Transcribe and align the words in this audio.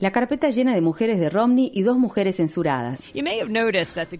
La 0.00 0.10
carpeta 0.10 0.50
llena 0.50 0.74
de 0.74 0.82
mujeres 0.82 1.18
de 1.18 1.30
Romney 1.30 1.70
y 1.72 1.80
dos 1.80 1.96
mujeres 1.96 2.36
censuradas. 2.36 3.08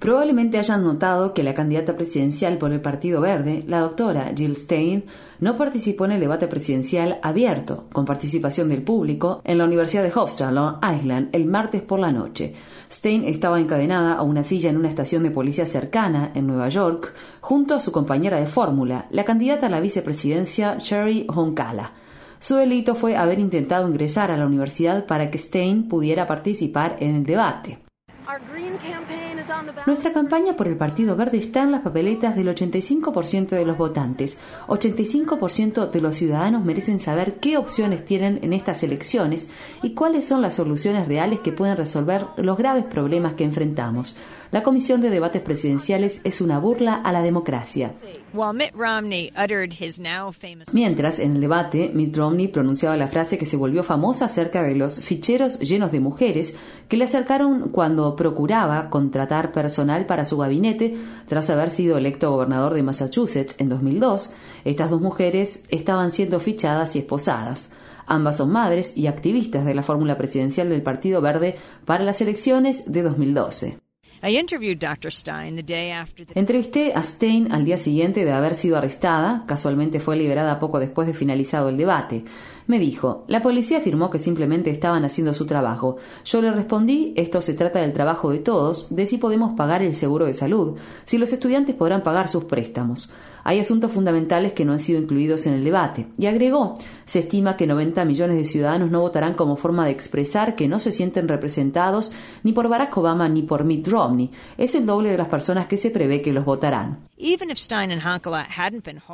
Probablemente 0.00 0.58
hayan 0.58 0.82
notado 0.82 1.34
que 1.34 1.42
la 1.42 1.52
candidata 1.52 1.94
presidencial 1.94 2.56
por 2.56 2.72
el 2.72 2.80
Partido 2.80 3.20
Verde, 3.20 3.64
la 3.66 3.80
doctora 3.80 4.32
Jill 4.34 4.56
Stein, 4.56 5.04
no 5.40 5.58
participó 5.58 6.06
en 6.06 6.12
el 6.12 6.20
debate 6.20 6.48
presidencial 6.48 7.18
abierto, 7.22 7.84
con 7.92 8.06
participación 8.06 8.70
del 8.70 8.80
público, 8.80 9.42
en 9.44 9.58
la 9.58 9.64
Universidad 9.64 10.02
de 10.02 10.12
Hofstra, 10.14 10.50
Long 10.50 10.76
Island, 10.82 11.28
el 11.32 11.44
martes 11.44 11.82
por 11.82 12.00
la 12.00 12.10
noche. 12.10 12.54
Stein 12.90 13.24
estaba 13.24 13.60
encadenada 13.60 14.14
a 14.14 14.22
una 14.22 14.42
silla 14.42 14.70
en 14.70 14.78
una 14.78 14.88
estación 14.88 15.22
de 15.22 15.32
policía 15.32 15.66
cercana, 15.66 16.32
en 16.34 16.46
Nueva 16.46 16.70
York, 16.70 17.12
junto 17.42 17.74
a 17.74 17.80
su 17.80 17.92
compañera 17.92 18.40
de 18.40 18.46
fórmula, 18.46 19.06
la 19.10 19.26
candidata 19.26 19.66
a 19.66 19.70
la 19.70 19.80
vicepresidencia 19.80 20.78
Sherry 20.78 21.26
Honkala. 21.28 21.92
Su 22.38 22.56
delito 22.56 22.94
fue 22.94 23.16
haber 23.16 23.38
intentado 23.38 23.88
ingresar 23.88 24.30
a 24.30 24.36
la 24.36 24.46
universidad 24.46 25.06
para 25.06 25.30
que 25.30 25.38
Stein 25.38 25.88
pudiera 25.88 26.26
participar 26.26 26.96
en 27.00 27.16
el 27.16 27.24
debate. 27.24 27.78
Nuestra 29.86 30.12
campaña 30.12 30.56
por 30.56 30.66
el 30.66 30.76
Partido 30.76 31.16
Verde 31.16 31.38
está 31.38 31.62
en 31.62 31.72
las 31.72 31.82
papeletas 31.82 32.34
del 32.34 32.48
85% 32.48 33.50
de 33.50 33.64
los 33.64 33.78
votantes. 33.78 34.38
85% 34.66 35.90
de 35.90 36.00
los 36.00 36.16
ciudadanos 36.16 36.64
merecen 36.64 37.00
saber 37.00 37.34
qué 37.34 37.56
opciones 37.56 38.04
tienen 38.04 38.40
en 38.42 38.52
estas 38.52 38.82
elecciones 38.82 39.50
y 39.82 39.94
cuáles 39.94 40.26
son 40.26 40.42
las 40.42 40.54
soluciones 40.54 41.06
reales 41.06 41.40
que 41.40 41.52
pueden 41.52 41.76
resolver 41.76 42.26
los 42.36 42.58
graves 42.58 42.84
problemas 42.84 43.34
que 43.34 43.44
enfrentamos. 43.44 44.16
La 44.52 44.62
Comisión 44.62 45.00
de 45.00 45.10
Debates 45.10 45.42
Presidenciales 45.42 46.20
es 46.22 46.40
una 46.40 46.60
burla 46.60 46.94
a 46.94 47.10
la 47.10 47.22
democracia. 47.22 47.94
Mientras, 50.72 51.18
en 51.18 51.34
el 51.34 51.40
debate, 51.40 51.90
Mitt 51.92 52.16
Romney 52.16 52.48
pronunciaba 52.48 52.96
la 52.96 53.08
frase 53.08 53.38
que 53.38 53.46
se 53.46 53.56
volvió 53.56 53.82
famosa 53.82 54.26
acerca 54.26 54.62
de 54.62 54.76
los 54.76 55.00
ficheros 55.00 55.58
llenos 55.58 55.90
de 55.90 56.00
mujeres 56.00 56.54
que 56.88 56.96
le 56.96 57.04
acercaron 57.04 57.70
cuando 57.70 58.14
procuraba 58.14 58.88
contratar 58.88 59.50
personal 59.50 60.06
para 60.06 60.24
su 60.24 60.38
gabinete 60.38 60.96
tras 61.26 61.50
haber 61.50 61.70
sido 61.70 61.98
electo 61.98 62.30
gobernador 62.30 62.74
de 62.74 62.84
Massachusetts 62.84 63.56
en 63.58 63.68
2002. 63.68 64.32
Estas 64.64 64.90
dos 64.90 65.00
mujeres 65.00 65.64
estaban 65.70 66.12
siendo 66.12 66.38
fichadas 66.38 66.94
y 66.94 67.00
esposadas. 67.00 67.72
Ambas 68.06 68.36
son 68.36 68.52
madres 68.52 68.96
y 68.96 69.08
activistas 69.08 69.64
de 69.64 69.74
la 69.74 69.82
fórmula 69.82 70.16
presidencial 70.16 70.68
del 70.68 70.82
Partido 70.82 71.20
Verde 71.20 71.56
para 71.84 72.04
las 72.04 72.20
elecciones 72.20 72.92
de 72.92 73.02
2012. 73.02 73.85
Entrevisté 76.34 76.92
a 76.94 77.02
Stein 77.02 77.52
al 77.52 77.64
día 77.64 77.76
siguiente 77.76 78.24
de 78.24 78.32
haber 78.32 78.54
sido 78.54 78.76
arrestada, 78.76 79.44
casualmente 79.46 80.00
fue 80.00 80.16
liberada 80.16 80.58
poco 80.58 80.80
después 80.80 81.06
de 81.06 81.14
finalizado 81.14 81.68
el 81.68 81.76
debate. 81.76 82.24
Me 82.66 82.78
dijo, 82.78 83.24
la 83.28 83.42
policía 83.42 83.78
afirmó 83.78 84.10
que 84.10 84.18
simplemente 84.18 84.70
estaban 84.70 85.04
haciendo 85.04 85.34
su 85.34 85.46
trabajo. 85.46 85.96
Yo 86.24 86.42
le 86.42 86.50
respondí, 86.50 87.14
esto 87.16 87.40
se 87.40 87.54
trata 87.54 87.80
del 87.80 87.92
trabajo 87.92 88.30
de 88.30 88.38
todos, 88.38 88.88
de 88.94 89.06
si 89.06 89.18
podemos 89.18 89.56
pagar 89.56 89.82
el 89.82 89.94
seguro 89.94 90.26
de 90.26 90.34
salud, 90.34 90.76
si 91.04 91.16
los 91.16 91.32
estudiantes 91.32 91.76
podrán 91.76 92.02
pagar 92.02 92.28
sus 92.28 92.44
préstamos. 92.44 93.12
Hay 93.48 93.60
asuntos 93.60 93.92
fundamentales 93.92 94.54
que 94.54 94.64
no 94.64 94.72
han 94.72 94.80
sido 94.80 94.98
incluidos 94.98 95.46
en 95.46 95.54
el 95.54 95.62
debate. 95.62 96.08
Y 96.18 96.26
agregó, 96.26 96.74
se 97.04 97.20
estima 97.20 97.56
que 97.56 97.68
90 97.68 98.04
millones 98.04 98.36
de 98.38 98.44
ciudadanos 98.44 98.90
no 98.90 99.00
votarán 99.00 99.34
como 99.34 99.54
forma 99.54 99.84
de 99.84 99.92
expresar 99.92 100.56
que 100.56 100.66
no 100.66 100.80
se 100.80 100.90
sienten 100.90 101.28
representados 101.28 102.10
ni 102.42 102.50
por 102.50 102.68
Barack 102.68 102.96
Obama 102.96 103.28
ni 103.28 103.42
por 103.42 103.62
Mitt 103.62 103.86
Romney. 103.86 104.32
Es 104.58 104.74
el 104.74 104.84
doble 104.84 105.12
de 105.12 105.18
las 105.18 105.28
personas 105.28 105.68
que 105.68 105.76
se 105.76 105.90
prevé 105.90 106.22
que 106.22 106.32
los 106.32 106.44
votarán. 106.44 107.06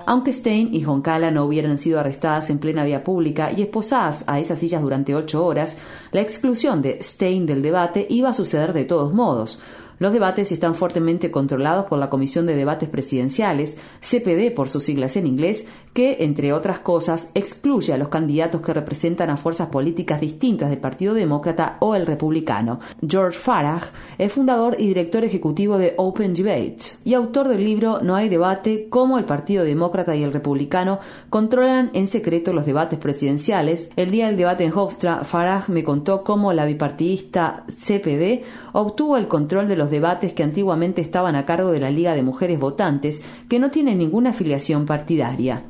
Aunque 0.07 0.33
Stein 0.33 0.75
y 0.75 0.83
Honkala 0.87 1.31
no 1.31 1.45
hubieran 1.45 1.77
sido 1.77 2.01
arrestadas 2.01 2.49
en 2.49 2.59
plena 2.59 2.85
vía 2.85 3.05
pública 3.05 3.42
y 3.51 3.63
esposadas 3.63 4.25
a 4.27 4.39
esas 4.39 4.59
sillas 4.59 4.83
durante 4.83 5.15
ocho 5.15 5.45
horas, 5.45 5.77
la 6.13 6.21
exclusión 6.21 6.83
de 6.83 7.03
Stein 7.03 7.47
del 7.47 7.63
debate 7.63 8.07
iba 8.09 8.29
a 8.29 8.35
suceder 8.35 8.73
de 8.73 8.85
todos 8.85 9.13
modos. 9.13 9.61
Los 9.99 10.13
debates 10.13 10.53
están 10.53 10.75
fuertemente 10.75 11.31
controlados 11.31 11.87
por 11.87 11.99
la 11.99 12.11
Comisión 12.11 12.47
de 12.47 12.57
Debates 12.57 12.89
Presidenciales, 12.89 13.77
CPD 14.01 14.55
por 14.55 14.69
sus 14.69 14.85
siglas 14.85 15.17
en 15.17 15.27
inglés, 15.27 15.67
que, 15.93 16.19
entre 16.21 16.53
otras 16.53 16.79
cosas, 16.79 17.31
excluye 17.35 17.93
a 17.93 17.99
los 17.99 18.09
candidatos 18.09 18.63
que 18.63 18.73
representan 18.73 19.31
a 19.31 19.37
fuerzas 19.37 19.69
políticas 19.69 20.21
distintas 20.21 20.71
del 20.71 20.79
Partido 20.79 21.15
Demócrata 21.15 21.77
o 21.81 21.95
el 21.95 22.07
Republicano. 22.07 22.81
George 23.07 23.39
Farage 23.39 23.91
es 24.19 24.33
fundador 24.33 24.77
y 24.79 24.89
director 24.89 25.25
ejecutivo 25.25 25.79
de 25.79 25.95
Open 25.99 26.35
Debates 26.35 27.01
y 27.05 27.15
autor 27.15 27.49
del 27.49 27.65
libro 27.65 28.01
No 28.03 28.17
hay 28.17 28.29
debate, 28.29 28.87
cómo 28.89 29.19
el 29.19 29.25
Partido 29.25 29.65
Demócrata 29.65 30.17
y 30.17 30.23
el 30.23 30.33
Republicano 30.33 30.99
controlan 31.31 31.91
en 31.93 32.07
secreto 32.07 32.53
los 32.53 32.67
debates 32.67 32.99
presidenciales. 32.99 33.91
El 33.97 34.11
día 34.11 34.27
del 34.27 34.37
debate 34.37 34.65
en 34.65 34.73
Hofstra, 34.73 35.25
Farage 35.25 35.73
me 35.73 35.85
contó 35.85 36.25
cómo 36.25 36.53
la 36.53 36.65
bipartidista 36.65 37.65
CPD 37.69 38.43
obtuvo 38.73 39.17
el 39.17 39.29
control 39.29 39.69
de 39.69 39.77
los 39.77 39.91
debates 39.93 40.33
que 40.33 40.43
antiguamente 40.43 41.01
estaban 41.01 41.37
a 41.37 41.47
cargo 41.47 41.71
de 41.71 41.79
la 41.79 41.91
Liga 41.91 42.17
de 42.17 42.25
Mujeres 42.25 42.59
Votantes, 42.59 43.23
que 43.49 43.61
no 43.61 43.71
tiene 43.71 43.95
ninguna 43.95 44.31
afiliación 44.31 44.87
partidaria. 44.87 45.63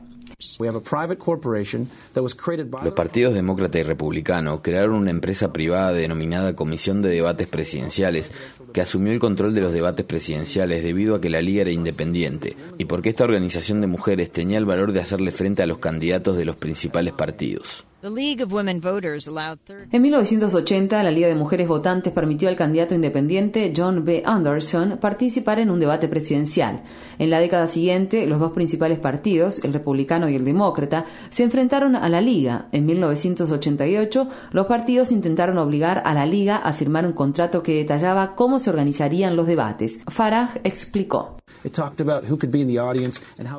Los 2.83 2.93
partidos 2.95 3.35
demócrata 3.35 3.79
y 3.79 3.83
republicano 3.85 4.61
crearon 4.61 4.97
una 4.97 5.11
empresa 5.11 5.53
privada 5.53 5.93
denominada 5.93 6.57
Comisión 6.57 7.01
de 7.01 7.11
Debates 7.11 7.49
Presidenciales 7.49 8.33
que 8.73 8.81
asumió 8.81 9.13
el 9.13 9.21
control 9.21 9.55
de 9.55 9.61
los 9.61 9.73
debates 9.73 10.05
presidenciales 10.05 10.83
debido 10.83 11.15
a 11.15 11.21
que 11.21 11.31
la 11.31 11.43
liga 11.43 11.61
era 11.61 11.71
independiente 11.71 12.57
y 12.77 12.87
porque 12.87 13.11
esta 13.11 13.25
organización 13.25 13.81
de 13.81 13.87
mujeres 13.87 14.33
tenía 14.33 14.59
el 14.59 14.65
valor 14.65 14.93
de 14.93 15.01
hacerle 15.01 15.31
frente 15.31 15.63
a 15.63 15.67
los 15.67 15.79
candidatos 15.79 16.37
de 16.37 16.45
los 16.45 16.57
principales 16.57 17.13
partidos. 17.13 17.85
En 19.93 20.03
1980, 20.03 21.03
la 21.05 21.11
Liga 21.13 21.29
de 21.29 21.37
Mujeres 21.37 21.69
Votantes 21.69 22.13
permitió 22.13 22.49
al 22.49 22.57
candidato 22.57 22.97
independiente 22.97 23.73
John 23.77 24.05
B. 24.05 24.23
Anderson 24.27 24.99
participar 25.01 25.61
en 25.61 25.71
un 25.71 25.79
debate 25.79 26.09
presidencial. 26.09 26.83
En 27.21 27.31
la 27.31 27.39
década 27.39 27.69
siguiente, 27.69 28.27
los 28.27 28.41
dos 28.41 28.53
principales 28.53 28.99
partidos, 28.99 29.63
el 29.63 29.73
republicano 29.73 30.29
y 30.29 30.35
el 30.35 30.45
demócrata, 30.45 31.07
se 31.31 31.45
enfrentaron 31.45 31.95
a 31.95 32.09
la 32.09 32.21
Liga. 32.21 32.67
En 32.73 32.87
1988, 32.87 34.29
los 34.51 34.67
partidos 34.67 35.13
intentaron 35.13 35.59
obligar 35.59 36.03
a 36.05 36.13
la 36.13 36.27
Liga 36.27 36.57
a 36.57 36.73
firmar 36.73 37.07
un 37.07 37.13
contrato 37.13 37.63
que 37.63 37.77
detallaba 37.77 38.35
cómo 38.35 38.59
se 38.59 38.71
organizarían 38.71 39.37
los 39.37 39.47
debates. 39.47 40.01
Farage 40.09 40.61
explicó. 40.65 41.42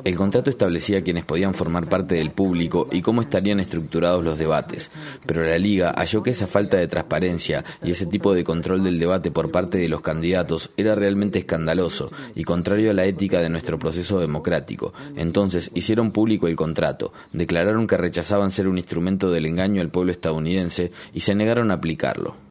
El 0.04 0.16
contrato 0.16 0.50
establecía 0.50 1.02
quiénes 1.02 1.24
podían 1.24 1.54
formar 1.54 1.88
parte 1.88 2.16
del 2.16 2.30
público 2.30 2.88
y 2.90 3.02
cómo 3.02 3.22
estarían 3.22 3.60
estructurados 3.60 4.24
los 4.24 4.38
debates, 4.38 4.90
pero 5.26 5.42
la 5.42 5.58
Liga 5.58 5.92
halló 5.96 6.22
que 6.22 6.30
esa 6.30 6.46
falta 6.46 6.76
de 6.76 6.88
transparencia 6.88 7.64
y 7.82 7.90
ese 7.90 8.06
tipo 8.06 8.34
de 8.34 8.44
control 8.44 8.84
del 8.84 8.98
debate 8.98 9.30
por 9.30 9.50
parte 9.50 9.78
de 9.78 9.88
los 9.88 10.00
candidatos 10.00 10.70
era 10.76 10.94
realmente 10.94 11.38
escandaloso 11.38 12.10
y 12.34 12.44
contrario 12.44 12.90
a 12.90 12.94
la 12.94 13.04
ética 13.04 13.40
de 13.40 13.50
nuestro 13.50 13.78
proceso 13.78 14.18
democrático. 14.18 14.92
Entonces 15.16 15.70
hicieron 15.74 16.10
público 16.10 16.48
el 16.48 16.56
contrato, 16.56 17.12
declararon 17.32 17.86
que 17.86 17.96
rechazaban 17.96 18.50
ser 18.50 18.68
un 18.68 18.78
instrumento 18.78 19.30
del 19.30 19.46
engaño 19.46 19.80
al 19.80 19.90
pueblo 19.90 20.12
estadounidense 20.12 20.92
y 21.12 21.20
se 21.20 21.34
negaron 21.34 21.70
a 21.70 21.74
aplicarlo. 21.74 22.43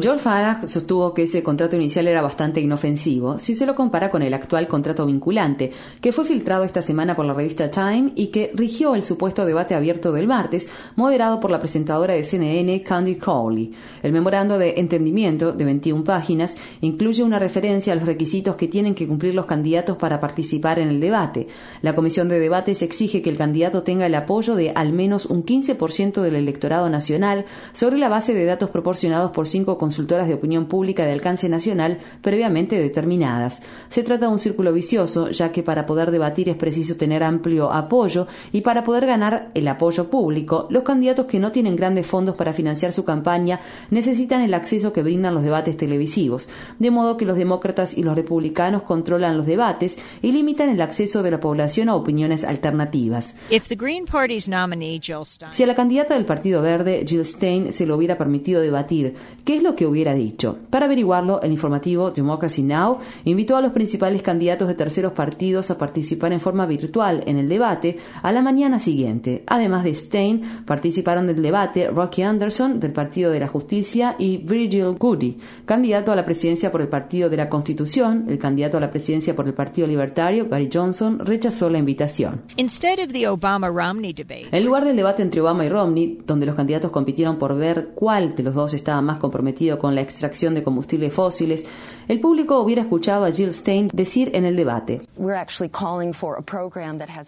George 0.00 0.20
Farage 0.20 0.68
sostuvo 0.68 1.12
que 1.12 1.24
ese 1.24 1.42
contrato 1.42 1.74
inicial 1.74 2.06
era 2.06 2.22
bastante 2.22 2.60
inofensivo 2.60 3.40
si 3.40 3.56
se 3.56 3.66
lo 3.66 3.74
compara 3.74 4.08
con 4.08 4.22
el 4.22 4.32
actual 4.34 4.68
contrato 4.68 5.04
vinculante, 5.04 5.72
que 6.00 6.12
fue 6.12 6.24
filtrado 6.24 6.62
esta 6.62 6.80
semana 6.80 7.16
por 7.16 7.26
la 7.26 7.34
revista 7.34 7.72
Time 7.72 8.12
y 8.14 8.28
que 8.28 8.52
rigió 8.54 8.94
el 8.94 9.02
supuesto 9.02 9.44
debate 9.44 9.74
abierto 9.74 10.12
del 10.12 10.28
martes, 10.28 10.70
moderado 10.94 11.40
por 11.40 11.50
la 11.50 11.58
presentadora 11.58 12.14
de 12.14 12.22
CNN, 12.22 12.84
Candy 12.84 13.16
Crowley. 13.16 13.72
El 14.04 14.12
memorando 14.12 14.58
de 14.58 14.78
entendimiento, 14.78 15.52
de 15.52 15.64
21 15.64 16.04
páginas, 16.04 16.56
incluye 16.82 17.24
una 17.24 17.40
referencia 17.40 17.94
a 17.94 17.96
los 17.96 18.06
requisitos 18.06 18.54
que 18.54 18.68
tienen 18.68 18.94
que 18.94 19.08
cumplir 19.08 19.34
los 19.34 19.46
candidatos 19.46 19.96
para 19.96 20.20
participar 20.20 20.78
en 20.78 20.86
el 20.86 21.00
debate. 21.00 21.48
La 21.80 21.96
Comisión 21.96 22.28
de 22.28 22.38
Debates 22.38 22.80
exige 22.82 23.22
que 23.22 23.30
el 23.30 23.36
candidato 23.36 23.82
tenga 23.82 24.06
el 24.06 24.14
apoyo 24.14 24.54
de 24.54 24.70
al 24.70 24.92
menos 24.92 25.26
un 25.26 25.44
15% 25.44 26.22
del 26.22 26.36
electorado 26.36 26.88
nacional, 26.88 27.44
sobre 27.72 27.98
la 27.98 28.08
base 28.08 28.34
de 28.34 28.44
datos 28.44 28.70
proporcionados 28.70 29.30
por 29.32 29.48
cinco 29.48 29.78
consultoras 29.78 30.28
de 30.28 30.34
opinión 30.34 30.66
pública 30.66 31.04
de 31.04 31.12
alcance 31.12 31.48
nacional 31.48 31.98
previamente 32.20 32.78
determinadas. 32.78 33.62
Se 33.88 34.02
trata 34.02 34.26
de 34.26 34.32
un 34.32 34.38
círculo 34.38 34.72
vicioso, 34.72 35.30
ya 35.30 35.52
que 35.52 35.62
para 35.62 35.86
poder 35.86 36.10
debatir 36.10 36.48
es 36.48 36.56
preciso 36.56 36.96
tener 36.96 37.22
amplio 37.22 37.72
apoyo 37.72 38.26
y 38.52 38.60
para 38.60 38.84
poder 38.84 39.06
ganar 39.06 39.50
el 39.54 39.68
apoyo 39.68 40.10
público, 40.10 40.66
los 40.70 40.82
candidatos 40.82 41.26
que 41.26 41.38
no 41.38 41.52
tienen 41.52 41.76
grandes 41.76 42.06
fondos 42.06 42.36
para 42.36 42.52
financiar 42.52 42.92
su 42.92 43.04
campaña 43.04 43.60
necesitan 43.90 44.42
el 44.42 44.54
acceso 44.54 44.92
que 44.92 45.02
brindan 45.02 45.34
los 45.34 45.42
debates 45.42 45.76
televisivos, 45.76 46.48
de 46.78 46.90
modo 46.90 47.16
que 47.16 47.24
los 47.24 47.36
demócratas 47.36 47.96
y 47.96 48.02
los 48.02 48.14
republicanos 48.14 48.82
controlan 48.82 49.36
los 49.36 49.46
debates 49.46 49.98
y 50.20 50.32
limitan 50.32 50.68
el 50.68 50.80
acceso 50.80 51.22
de 51.22 51.30
la 51.30 51.40
población 51.40 51.88
a 51.88 51.96
opiniones 51.96 52.44
alternativas. 52.44 53.36
Si 55.50 55.62
a 55.62 55.66
la 55.66 55.74
candidata 55.74 56.14
del 56.14 56.24
Partido 56.24 56.62
Verde, 56.62 57.04
Jill 57.06 57.24
Stein, 57.24 57.61
Se 57.70 57.86
lo 57.86 57.96
hubiera 57.96 58.18
permitido 58.18 58.60
debatir, 58.60 59.14
¿qué 59.44 59.56
es 59.56 59.62
lo 59.62 59.76
que 59.76 59.86
hubiera 59.86 60.14
dicho? 60.14 60.58
Para 60.70 60.86
averiguarlo, 60.86 61.40
el 61.42 61.52
informativo 61.52 62.10
Democracy 62.10 62.62
Now! 62.62 62.98
invitó 63.24 63.56
a 63.56 63.60
los 63.60 63.72
principales 63.72 64.22
candidatos 64.22 64.68
de 64.68 64.74
terceros 64.74 65.12
partidos 65.12 65.70
a 65.70 65.78
participar 65.78 66.32
en 66.32 66.40
forma 66.40 66.66
virtual 66.66 67.22
en 67.26 67.38
el 67.38 67.48
debate 67.48 67.98
a 68.22 68.32
la 68.32 68.42
mañana 68.42 68.78
siguiente. 68.78 69.44
Además 69.46 69.84
de 69.84 69.94
Stein, 69.94 70.42
participaron 70.64 71.26
del 71.26 71.42
debate 71.42 71.88
Rocky 71.88 72.22
Anderson, 72.22 72.80
del 72.80 72.92
Partido 72.92 73.30
de 73.30 73.40
la 73.40 73.48
Justicia, 73.48 74.16
y 74.18 74.38
Virgil 74.38 74.96
Goody, 74.98 75.36
candidato 75.64 76.12
a 76.12 76.16
la 76.16 76.24
presidencia 76.24 76.72
por 76.72 76.80
el 76.80 76.88
Partido 76.88 77.28
de 77.28 77.36
la 77.36 77.48
Constitución. 77.48 78.26
El 78.28 78.38
candidato 78.38 78.76
a 78.76 78.80
la 78.80 78.90
presidencia 78.90 79.36
por 79.36 79.46
el 79.46 79.54
Partido 79.54 79.86
Libertario, 79.86 80.48
Gary 80.48 80.70
Johnson, 80.72 81.18
rechazó 81.18 81.68
la 81.68 81.78
invitación. 81.78 82.42
En 84.50 84.64
lugar 84.64 84.84
del 84.84 84.96
debate 84.96 85.22
entre 85.22 85.40
Obama 85.40 85.64
y 85.64 85.68
Romney, 85.68 86.18
donde 86.26 86.46
los 86.46 86.54
candidatos 86.54 86.90
compitieron 86.90 87.36
por 87.36 87.51
ver 87.56 87.90
cuál 87.94 88.34
de 88.34 88.42
los 88.42 88.54
dos 88.54 88.74
estaba 88.74 89.00
más 89.02 89.18
comprometido 89.18 89.78
con 89.78 89.94
la 89.94 90.02
extracción 90.02 90.54
de 90.54 90.62
combustibles 90.62 91.14
fósiles, 91.14 91.66
el 92.08 92.20
público 92.20 92.60
hubiera 92.60 92.82
escuchado 92.82 93.24
a 93.24 93.30
Jill 93.30 93.52
Stein 93.52 93.88
decir 93.92 94.30
en 94.34 94.44
el 94.44 94.56
debate, 94.56 95.02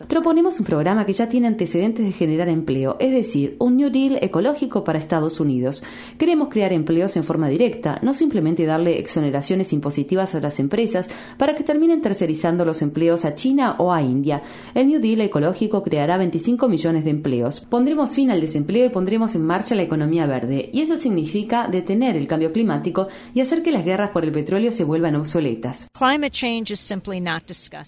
proponemos 0.09 0.59
un 0.59 0.67
programa 0.67 1.07
que 1.07 1.13
ya 1.13 1.29
tiene 1.29 1.47
antecedentes 1.47 2.05
de 2.05 2.13
generar 2.13 2.49
empleo, 2.49 2.97
es 2.99 3.13
decir, 3.13 3.57
un 3.61 3.77
New 3.77 3.91
Deal 3.91 4.19
ecológico 4.21 4.85
para 4.85 4.99
Estados 4.99 5.41
Unidos. 5.41 5.83
Queremos 6.19 6.49
crear 6.49 6.73
empleos 6.73 7.17
en 7.17 7.25
forma 7.25 7.49
directa, 7.49 7.99
no 8.03 8.15
simplemente 8.15 8.67
darle 8.67 8.99
exoneraciones 8.99 9.73
impositivas 9.73 10.35
a 10.35 10.41
las 10.41 10.59
empresas 10.59 11.09
para 11.39 11.55
que 11.55 11.65
terminen 11.65 12.03
tercerizando 12.03 12.65
los 12.65 12.83
empleos 12.83 13.25
a 13.25 13.35
China 13.35 13.77
o 13.79 13.93
a 13.93 14.03
India. 14.03 14.43
El 14.75 14.89
New 14.89 15.01
Deal 15.01 15.21
ecológico 15.21 15.83
creará 15.83 16.19
25 16.19 16.69
millones 16.69 17.05
de 17.05 17.11
empleos. 17.11 17.61
Pondremos 17.61 18.11
fin 18.11 18.31
al 18.31 18.41
desempleo 18.41 18.87
y 18.87 18.91
pondremos 18.91 19.35
en 19.35 19.45
marcha 19.45 19.75
la 19.75 19.83
economía 19.83 20.14
verde. 20.27 20.71
Y 20.73 20.81
eso 20.81 20.97
significa 20.97 21.69
detener 21.69 22.17
el 22.17 22.27
cambio 22.27 22.53
climático 22.53 23.09
y 23.35 23.41
hacer 23.41 23.63
que 23.63 23.73
las 23.73 23.85
guerras 23.85 24.11
por 24.11 24.25
el 24.25 24.33
petróleo 24.33 24.73
se 24.73 24.85
vuelvan 24.85 25.17
obsoletas. 25.17 25.89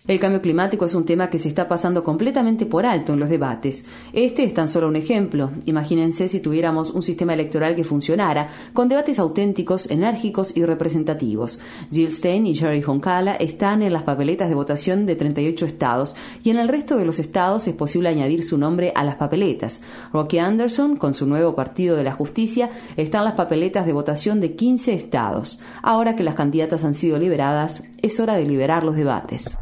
El 0.07 0.21
cambio 0.21 0.43
climático 0.43 0.85
es 0.85 0.95
un 0.95 1.05
tema 1.05 1.31
que 1.31 1.39
se 1.39 1.49
está 1.49 1.69
pasando 1.69 2.03
completamente 2.03 2.67
por 2.67 2.85
alto 2.85 3.13
en 3.13 3.21
los 3.21 3.29
debates. 3.29 3.87
Este 4.13 4.45
es 4.45 4.53
tan 4.53 4.69
solo 4.69 4.89
un 4.89 4.97
ejemplo. 4.97 5.51
Imagínense 5.65 6.29
si 6.29 6.41
tuviéramos 6.41 6.91
un 6.91 7.03
sistema 7.03 7.35
electoral 7.35 7.75
que 7.75 7.85
funcionara, 7.85 8.51
con 8.73 8.89
debates 8.89 9.19
auténticos, 9.19 9.91
enérgicos 9.91 10.57
y 10.57 10.65
representativos. 10.65 11.61
Jill 11.91 12.13
Stein 12.13 12.47
y 12.47 12.55
Jerry 12.55 12.83
Honkala 12.85 13.37
están 13.37 13.83
en 13.83 13.93
las 13.93 14.03
papeletas 14.03 14.49
de 14.49 14.55
votación 14.55 15.07
de 15.07 15.17
38 15.17 15.67
estados 15.67 16.17
y 16.43 16.51
en 16.51 16.59
el 16.59 16.69
resto 16.69 16.97
de 16.97 17.05
los 17.05 17.19
estados 17.19 17.69
es 17.69 17.75
posible 17.75 18.09
añadir 18.09 18.43
su 18.43 18.59
nombre 18.59 18.93
a 18.95 19.05
las 19.05 19.17
papeletas. 19.17 19.83
Rocky 20.13 20.39
Anderson, 20.39 20.97
con 20.97 21.15
su 21.15 21.27
nuevo 21.27 21.55
Partido 21.55 21.97
de 21.97 22.05
la 22.05 22.15
Justicia, 22.17 22.71
está 22.97 23.19
en 23.19 23.25
las 23.25 23.35
papeletas 23.35 23.87
de 23.87 23.93
votación 23.93 24.41
de 24.41 24.57
15 24.57 24.95
estados. 24.95 25.61
Ahora 25.83 26.17
que 26.17 26.25
las 26.25 26.35
candidatas 26.35 26.85
han 26.85 26.95
sido 26.95 27.19
liberadas, 27.19 27.85
es 28.03 28.21
hora 28.21 28.35
de 28.35 28.47
liberar 28.47 28.85
los 28.85 28.97
debates. 28.97 29.59